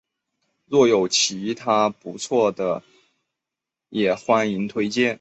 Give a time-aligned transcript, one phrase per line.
[0.65, 2.81] 若有其他不错的
[3.89, 5.09] 也欢迎推荐